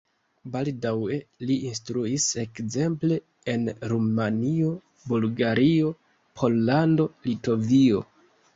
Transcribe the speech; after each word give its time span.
Baldaŭe 0.53 1.17
li 1.49 1.57
instruis 1.71 2.25
ekzemple 2.45 3.19
en 3.55 3.69
Rumanio, 3.93 4.73
Bulgario, 5.13 5.95
Pollando, 6.41 7.09
Litovio. 7.29 8.05